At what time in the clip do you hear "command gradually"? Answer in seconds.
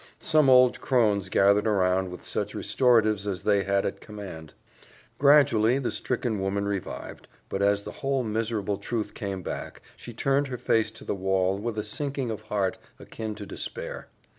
4.01-5.77